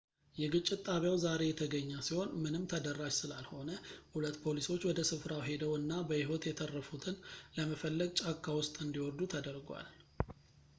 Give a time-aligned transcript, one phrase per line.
[0.41, 3.69] የግጭት ጣቢያው ዛሬ የተገኘ ሲሆን ምንም ተደራሽ ስላልሆነ
[4.15, 7.21] ሁለት ፖሊሶች ወደ ስፍራው ሄደው እና በሕይወት የተረፉትን
[7.59, 9.89] ለመፈለግ ጫካ ውስጥ እንዲወርዱ ተደርጓል